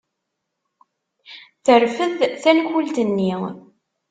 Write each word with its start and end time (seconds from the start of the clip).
Terfed 1.65 2.17
tankult-nni. 2.43 3.33